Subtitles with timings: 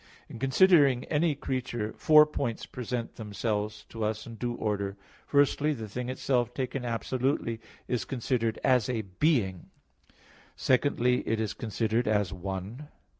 [0.27, 4.97] In considering any creature four points present themselves to us in due order.
[5.27, 9.69] Firstly, the thing itself taken absolutely is considered as a being.
[10.55, 12.87] Secondly, it is considered as one.